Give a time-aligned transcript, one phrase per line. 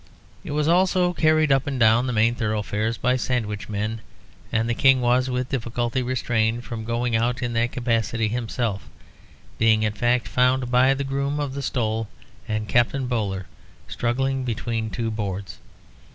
[0.43, 3.99] It was also carried up and down the main thoroughfares by sandwichmen,
[4.51, 8.89] and the King was, with difficulty, restrained from going out in that capacity himself,
[9.59, 12.07] being, in fact, found by the Groom of the Stole
[12.47, 13.45] and Captain Bowler,
[13.87, 15.59] struggling between two boards.